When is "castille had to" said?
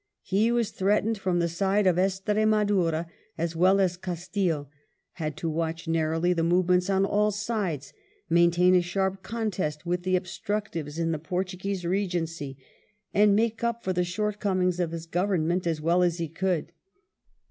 3.97-5.47